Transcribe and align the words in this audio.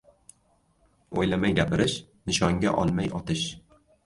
•O‘ylamay 1.23 1.53
gapirish— 1.59 1.99
nishonga 2.31 2.75
olmay 2.85 3.13
otish. 3.23 3.47